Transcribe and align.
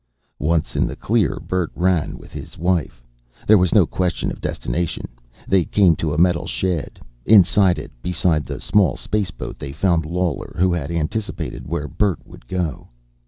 Once 0.39 0.75
in 0.75 0.87
the 0.87 0.95
clear, 0.95 1.39
Bert 1.47 1.71
ran 1.75 2.17
with 2.17 2.31
his 2.31 2.57
wife. 2.57 3.03
There 3.45 3.59
was 3.59 3.71
no 3.71 3.85
question 3.85 4.31
of 4.31 4.41
destination. 4.41 5.07
They 5.47 5.63
came 5.63 5.95
to 5.97 6.11
a 6.11 6.17
metal 6.17 6.47
shed. 6.47 6.99
Inside 7.23 7.77
it, 7.77 7.91
beside 8.01 8.47
the 8.47 8.59
small 8.59 8.97
spaceboat, 8.97 9.59
they 9.59 9.71
found 9.73 10.07
Lawler 10.07 10.55
who 10.57 10.73
had 10.73 10.89
anticipated 10.89 11.67
where 11.67 11.87
Bert 11.87 12.25
would 12.25 12.47
go. 12.47 12.87